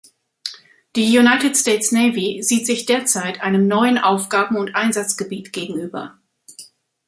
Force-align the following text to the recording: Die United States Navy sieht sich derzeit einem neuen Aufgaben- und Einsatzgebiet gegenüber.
Die 0.95 1.15
United 1.15 1.55
States 1.55 1.91
Navy 1.91 2.41
sieht 2.41 2.65
sich 2.65 2.87
derzeit 2.87 3.41
einem 3.41 3.67
neuen 3.67 3.99
Aufgaben- 3.99 4.57
und 4.57 4.73
Einsatzgebiet 4.73 5.53
gegenüber. 5.53 6.17